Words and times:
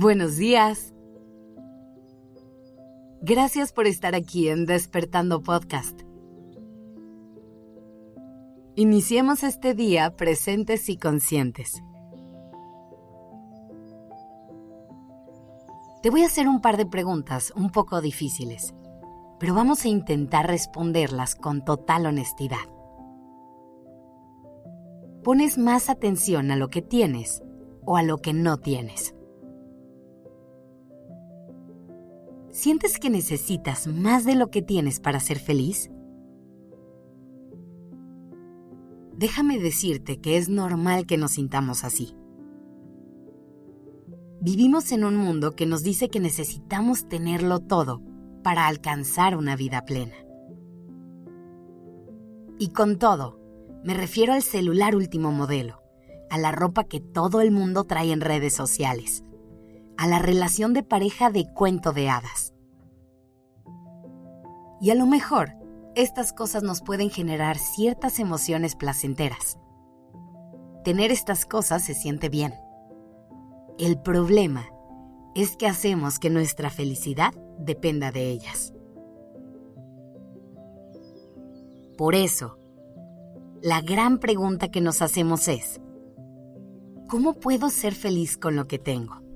Buenos 0.00 0.36
días. 0.36 0.94
Gracias 3.20 3.72
por 3.72 3.88
estar 3.88 4.14
aquí 4.14 4.48
en 4.48 4.64
Despertando 4.64 5.42
Podcast. 5.42 6.02
Iniciemos 8.76 9.42
este 9.42 9.74
día 9.74 10.14
presentes 10.14 10.88
y 10.88 10.98
conscientes. 10.98 11.82
Te 16.04 16.10
voy 16.10 16.22
a 16.22 16.26
hacer 16.26 16.46
un 16.46 16.60
par 16.60 16.76
de 16.76 16.86
preguntas 16.86 17.52
un 17.56 17.70
poco 17.70 18.00
difíciles, 18.00 18.72
pero 19.40 19.52
vamos 19.52 19.84
a 19.84 19.88
intentar 19.88 20.46
responderlas 20.46 21.34
con 21.34 21.64
total 21.64 22.06
honestidad. 22.06 22.68
¿Pones 25.24 25.58
más 25.58 25.90
atención 25.90 26.52
a 26.52 26.56
lo 26.56 26.68
que 26.68 26.82
tienes 26.82 27.42
o 27.84 27.96
a 27.96 28.04
lo 28.04 28.18
que 28.18 28.32
no 28.32 28.58
tienes? 28.58 29.17
¿Sientes 32.58 32.98
que 32.98 33.08
necesitas 33.08 33.86
más 33.86 34.24
de 34.24 34.34
lo 34.34 34.50
que 34.50 34.62
tienes 34.62 34.98
para 34.98 35.20
ser 35.20 35.38
feliz? 35.38 35.92
Déjame 39.16 39.60
decirte 39.60 40.20
que 40.20 40.36
es 40.36 40.48
normal 40.48 41.06
que 41.06 41.18
nos 41.18 41.30
sintamos 41.30 41.84
así. 41.84 42.16
Vivimos 44.40 44.90
en 44.90 45.04
un 45.04 45.14
mundo 45.14 45.54
que 45.54 45.66
nos 45.66 45.84
dice 45.84 46.08
que 46.08 46.18
necesitamos 46.18 47.08
tenerlo 47.08 47.60
todo 47.60 48.02
para 48.42 48.66
alcanzar 48.66 49.36
una 49.36 49.54
vida 49.54 49.84
plena. 49.84 50.16
Y 52.58 52.70
con 52.70 52.98
todo, 52.98 53.38
me 53.84 53.94
refiero 53.94 54.32
al 54.32 54.42
celular 54.42 54.96
último 54.96 55.30
modelo, 55.30 55.80
a 56.28 56.38
la 56.38 56.50
ropa 56.50 56.82
que 56.82 56.98
todo 56.98 57.40
el 57.40 57.52
mundo 57.52 57.84
trae 57.84 58.10
en 58.10 58.20
redes 58.20 58.52
sociales, 58.52 59.22
a 59.98 60.06
la 60.06 60.20
relación 60.20 60.74
de 60.74 60.84
pareja 60.84 61.28
de 61.30 61.52
cuento 61.52 61.92
de 61.92 62.08
hadas. 62.08 62.54
Y 64.80 64.90
a 64.90 64.94
lo 64.94 65.06
mejor, 65.06 65.50
estas 65.96 66.32
cosas 66.32 66.62
nos 66.62 66.82
pueden 66.82 67.10
generar 67.10 67.58
ciertas 67.58 68.20
emociones 68.20 68.76
placenteras. 68.76 69.58
Tener 70.84 71.10
estas 71.10 71.44
cosas 71.44 71.84
se 71.84 71.94
siente 71.94 72.28
bien. 72.28 72.54
El 73.76 74.00
problema 74.00 74.66
es 75.34 75.56
que 75.56 75.66
hacemos 75.66 76.20
que 76.20 76.30
nuestra 76.30 76.70
felicidad 76.70 77.34
dependa 77.58 78.12
de 78.12 78.30
ellas. 78.30 78.72
Por 81.96 82.14
eso, 82.14 82.56
la 83.60 83.80
gran 83.80 84.18
pregunta 84.18 84.70
que 84.70 84.80
nos 84.80 85.02
hacemos 85.02 85.48
es, 85.48 85.80
¿cómo 87.08 87.34
puedo 87.34 87.68
ser 87.68 87.96
feliz 87.96 88.38
con 88.38 88.54
lo 88.54 88.68
que 88.68 88.78
tengo? 88.78 89.27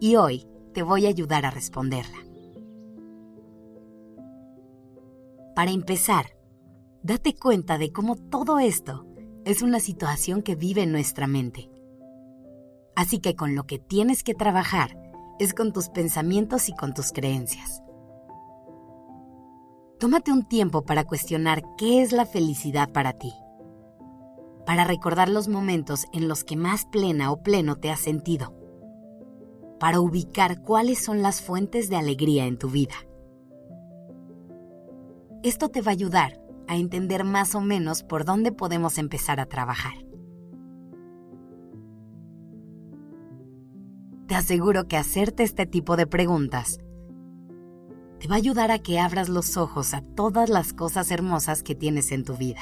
Y 0.00 0.16
hoy 0.16 0.46
te 0.72 0.82
voy 0.82 1.04
a 1.04 1.10
ayudar 1.10 1.44
a 1.44 1.50
responderla. 1.50 2.16
Para 5.54 5.72
empezar, 5.72 6.24
date 7.02 7.36
cuenta 7.36 7.76
de 7.76 7.92
cómo 7.92 8.16
todo 8.16 8.58
esto 8.60 9.06
es 9.44 9.60
una 9.60 9.78
situación 9.78 10.42
que 10.42 10.54
vive 10.54 10.82
en 10.82 10.92
nuestra 10.92 11.26
mente. 11.26 11.70
Así 12.96 13.18
que 13.18 13.36
con 13.36 13.54
lo 13.54 13.64
que 13.64 13.78
tienes 13.78 14.22
que 14.22 14.34
trabajar 14.34 14.96
es 15.38 15.52
con 15.52 15.72
tus 15.72 15.90
pensamientos 15.90 16.70
y 16.70 16.72
con 16.72 16.94
tus 16.94 17.12
creencias. 17.12 17.82
Tómate 19.98 20.32
un 20.32 20.48
tiempo 20.48 20.82
para 20.82 21.04
cuestionar 21.04 21.62
qué 21.76 22.00
es 22.00 22.12
la 22.12 22.24
felicidad 22.24 22.90
para 22.90 23.12
ti. 23.12 23.34
Para 24.64 24.84
recordar 24.84 25.28
los 25.28 25.48
momentos 25.48 26.06
en 26.14 26.26
los 26.26 26.42
que 26.42 26.56
más 26.56 26.86
plena 26.86 27.30
o 27.32 27.42
pleno 27.42 27.76
te 27.76 27.90
has 27.90 28.00
sentido. 28.00 28.59
Para 29.80 29.98
ubicar 30.00 30.62
cuáles 30.62 31.02
son 31.02 31.22
las 31.22 31.42
fuentes 31.42 31.90
de 31.90 31.96
alegría 31.96 32.46
en 32.46 32.58
tu 32.58 32.70
vida. 32.70 32.94
Esto 35.42 35.70
te 35.70 35.80
va 35.80 35.90
a 35.90 35.94
ayudar 35.94 36.40
a 36.68 36.76
entender 36.76 37.24
más 37.24 37.56
o 37.56 37.60
menos 37.60 38.04
por 38.04 38.24
dónde 38.24 38.52
podemos 38.52 38.98
empezar 38.98 39.40
a 39.40 39.46
trabajar. 39.46 39.94
Te 44.28 44.36
aseguro 44.36 44.86
que 44.86 44.96
hacerte 44.96 45.42
este 45.42 45.66
tipo 45.66 45.96
de 45.96 46.06
preguntas 46.06 46.78
te 48.20 48.28
va 48.28 48.34
a 48.34 48.38
ayudar 48.38 48.70
a 48.70 48.78
que 48.78 49.00
abras 49.00 49.30
los 49.30 49.56
ojos 49.56 49.94
a 49.94 50.02
todas 50.02 50.50
las 50.50 50.74
cosas 50.74 51.10
hermosas 51.10 51.62
que 51.62 51.74
tienes 51.74 52.12
en 52.12 52.22
tu 52.22 52.36
vida. 52.36 52.60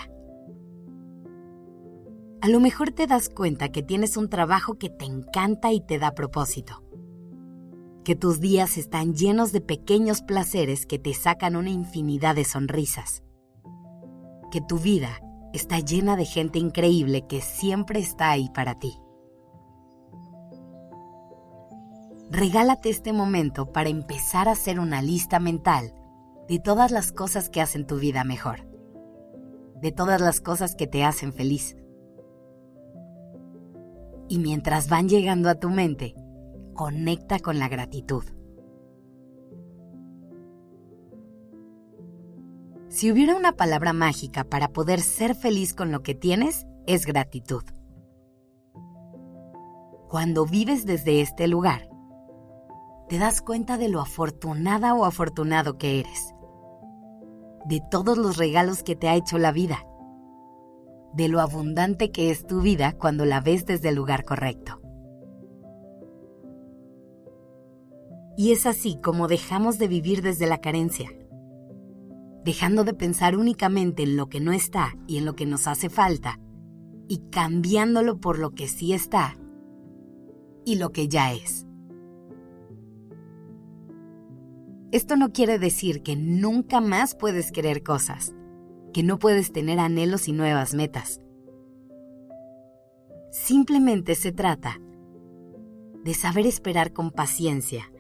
A 2.41 2.49
lo 2.49 2.61
mejor 2.61 2.93
te 2.93 3.09
das 3.09 3.29
cuenta 3.29 3.71
que 3.71 3.83
tienes 3.83 4.17
un 4.17 4.31
trabajo 4.31 4.79
que 4.79 4.89
te 4.89 5.05
encanta 5.05 5.73
y 5.73 5.81
te 5.81 5.99
da 5.99 6.15
propósito. 6.15 6.88
Que 8.09 8.17
tus 8.17 8.41
días 8.41 8.79
están 8.79 9.13
llenos 9.13 9.53
de 9.53 9.61
pequeños 9.61 10.23
placeres 10.23 10.87
que 10.87 10.99
te 10.99 11.13
sacan 11.13 11.57
una 11.57 11.69
infinidad 11.69 12.37
de 12.37 12.47
sonrisas. 12.47 13.23
Que 14.51 14.63
tu 14.63 14.79
vida 14.79 15.21
está 15.53 15.81
llena 15.81 16.17
de 16.17 16.25
gente 16.25 16.59
increíble 16.59 17.27
que 17.27 17.43
siempre 17.43 18.01
está 18.01 18.31
ahí 18.31 18.49
para 18.55 18.79
ti. 18.79 18.99
regálate 22.31 22.89
este 22.89 23.13
momento 23.13 23.73
para 23.73 23.91
empezar 23.91 24.49
a 24.49 24.53
hacer 24.53 24.81
una 24.81 25.03
lista 25.03 25.39
mental 25.39 25.93
de 26.49 26.59
todas 26.59 26.91
las 26.91 27.13
cosas 27.13 27.51
que 27.51 27.61
hacen 27.61 27.87
tu 27.87 27.99
vida 27.99 28.25
mejor, 28.25 28.67
de 29.83 29.93
todas 29.93 30.23
las 30.23 30.41
cosas 30.41 30.75
que 30.75 30.87
te 30.87 31.05
hacen 31.05 31.35
feliz. 31.35 31.77
Y 34.31 34.39
mientras 34.39 34.89
van 34.89 35.11
llegando 35.11 35.51
a 35.51 35.57
tu 35.57 35.69
mente, 35.69 36.15
conecta 36.79 37.41
con 37.41 37.59
la 37.59 37.69
gratitud. 37.69 38.23
Si 42.89 43.11
hubiera 43.11 43.35
una 43.35 43.57
palabra 43.57 43.93
mágica 43.93 44.45
para 44.45 44.69
poder 44.69 45.01
ser 45.01 45.35
feliz 45.35 45.75
con 45.75 45.91
lo 45.91 46.05
que 46.05 46.15
tienes, 46.15 46.69
es 46.87 47.05
gratitud. 47.05 47.65
Cuando 50.09 50.47
vives 50.47 50.87
desde 50.87 51.21
este 51.21 51.49
lugar, 51.49 51.89
te 53.09 53.19
das 53.19 53.43
cuenta 53.43 53.77
de 53.77 53.89
lo 53.89 54.01
afortunada 54.01 54.95
o 54.95 55.05
afortunado 55.05 55.79
que 55.79 55.99
eres, 55.99 56.33
de 57.65 57.83
todos 57.91 58.17
los 58.17 58.37
regalos 58.37 58.85
que 58.85 58.95
te 58.95 59.09
ha 59.09 59.17
hecho 59.17 59.37
la 59.39 59.51
vida, 59.51 59.85
de 61.13 61.27
lo 61.27 61.41
abundante 61.41 62.13
que 62.13 62.31
es 62.31 62.47
tu 62.47 62.61
vida 62.61 62.93
cuando 62.93 63.25
la 63.25 63.41
ves 63.41 63.67
desde 63.67 63.89
el 63.89 63.97
lugar 63.97 64.25
correcto. 64.25 64.78
Y 68.39 68.53
es 68.53 68.67
así 68.67 69.01
como 69.03 69.27
dejamos 69.27 69.79
de 69.79 69.89
vivir 69.89 70.23
desde 70.23 70.47
la 70.47 70.61
carencia, 70.61 71.11
dejando 72.45 72.85
de 72.85 72.95
pensar 72.95 73.37
únicamente 73.37 74.05
en 74.05 74.17
lo 74.17 74.29
que 74.29 74.39
no 74.39 74.53
está 74.53 74.95
y 75.09 75.17
en 75.17 75.25
lo 75.25 75.35
que 75.35 75.45
nos 75.45 75.67
hace 75.67 75.91
falta, 75.91 76.39
y 77.09 77.19
cambiándolo 77.31 78.21
por 78.21 78.39
lo 78.39 78.53
que 78.53 78.69
sí 78.69 78.93
está 78.93 79.37
y 80.65 80.77
lo 80.77 80.93
que 80.93 81.09
ya 81.09 81.33
es. 81.33 81.67
Esto 84.93 85.17
no 85.17 85.33
quiere 85.33 85.59
decir 85.59 86.05
que 86.05 86.15
nunca 86.15 86.81
más 86.81 87.17
puedes 87.17 87.51
querer 87.51 87.83
cosas, 87.83 88.37
que 88.93 89.03
no 89.03 89.19
puedes 89.19 89.51
tener 89.51 89.81
anhelos 89.81 90.29
y 90.29 90.33
nuevas 90.33 90.75
metas. 90.75 91.21
Simplemente 93.33 94.15
se 94.15 94.31
trata 94.31 94.81
de 96.05 96.15
saber 96.15 96.47
esperar 96.47 96.93
con 96.93 97.11
paciencia 97.11 97.91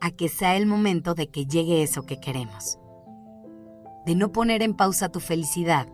a 0.00 0.10
que 0.10 0.28
sea 0.28 0.56
el 0.56 0.66
momento 0.66 1.14
de 1.14 1.28
que 1.28 1.46
llegue 1.46 1.82
eso 1.82 2.02
que 2.02 2.20
queremos. 2.20 2.78
De 4.06 4.14
no 4.14 4.32
poner 4.32 4.62
en 4.62 4.74
pausa 4.74 5.10
tu 5.10 5.20
felicidad 5.20 5.88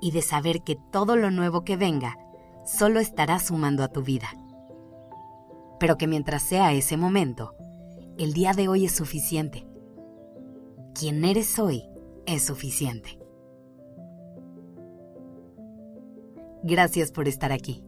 y 0.00 0.12
de 0.12 0.22
saber 0.22 0.62
que 0.62 0.76
todo 0.92 1.16
lo 1.16 1.30
nuevo 1.30 1.64
que 1.64 1.76
venga 1.76 2.16
solo 2.64 3.00
estará 3.00 3.38
sumando 3.38 3.82
a 3.82 3.88
tu 3.88 4.02
vida. 4.02 4.28
Pero 5.80 5.96
que 5.96 6.06
mientras 6.06 6.42
sea 6.42 6.72
ese 6.72 6.96
momento, 6.96 7.54
el 8.18 8.32
día 8.32 8.52
de 8.52 8.68
hoy 8.68 8.84
es 8.84 8.92
suficiente. 8.92 9.66
Quien 10.94 11.24
eres 11.24 11.58
hoy 11.58 11.84
es 12.26 12.44
suficiente. 12.44 13.18
Gracias 16.62 17.12
por 17.12 17.28
estar 17.28 17.52
aquí. 17.52 17.87